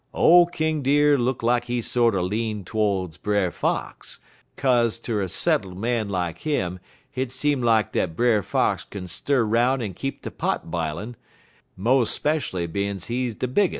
[0.15, 4.19] Ole King Deer look lak he sorter lean todes Brer Fox,
[4.57, 6.79] kaze ter a settle man like him,
[7.11, 11.17] hit seem lak dat Brer Fox kin stir 'roun' en keep de pot a b'ilin',
[11.77, 13.69] mo' speshually bein's he de bigges'.